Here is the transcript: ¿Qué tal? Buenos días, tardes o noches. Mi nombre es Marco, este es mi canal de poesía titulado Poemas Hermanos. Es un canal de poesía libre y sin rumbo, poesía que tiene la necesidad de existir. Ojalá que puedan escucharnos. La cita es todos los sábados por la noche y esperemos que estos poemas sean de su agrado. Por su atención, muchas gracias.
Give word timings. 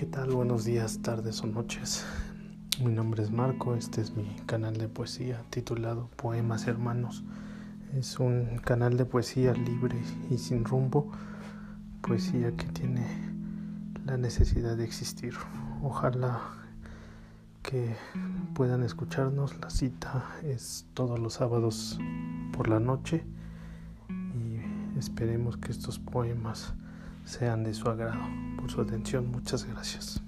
¿Qué 0.00 0.06
tal? 0.06 0.30
Buenos 0.30 0.64
días, 0.64 1.00
tardes 1.02 1.42
o 1.42 1.46
noches. 1.46 2.06
Mi 2.82 2.90
nombre 2.90 3.22
es 3.22 3.30
Marco, 3.30 3.74
este 3.74 4.00
es 4.00 4.16
mi 4.16 4.34
canal 4.46 4.78
de 4.78 4.88
poesía 4.88 5.44
titulado 5.50 6.08
Poemas 6.16 6.66
Hermanos. 6.66 7.22
Es 7.94 8.18
un 8.18 8.62
canal 8.64 8.96
de 8.96 9.04
poesía 9.04 9.52
libre 9.52 10.00
y 10.30 10.38
sin 10.38 10.64
rumbo, 10.64 11.12
poesía 12.00 12.56
que 12.56 12.64
tiene 12.68 13.06
la 14.06 14.16
necesidad 14.16 14.74
de 14.74 14.84
existir. 14.84 15.34
Ojalá 15.82 16.40
que 17.62 17.94
puedan 18.54 18.82
escucharnos. 18.82 19.60
La 19.60 19.68
cita 19.68 20.24
es 20.42 20.86
todos 20.94 21.18
los 21.18 21.34
sábados 21.34 21.98
por 22.56 22.68
la 22.68 22.80
noche 22.80 23.22
y 24.08 24.98
esperemos 24.98 25.58
que 25.58 25.70
estos 25.70 25.98
poemas 25.98 26.72
sean 27.24 27.64
de 27.64 27.74
su 27.74 27.88
agrado. 27.88 28.20
Por 28.56 28.70
su 28.70 28.80
atención, 28.80 29.30
muchas 29.30 29.64
gracias. 29.64 30.22